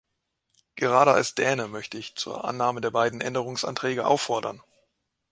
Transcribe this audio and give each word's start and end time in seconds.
Gerade 0.77 1.11
als 1.11 1.35
Däne 1.35 1.67
möchte 1.67 1.99
ich 1.99 2.15
zur 2.15 2.43
Annahme 2.45 2.81
der 2.81 2.89
beiden 2.89 3.21
Änderungsanträge 3.21 4.03
auffordern. 4.07 4.59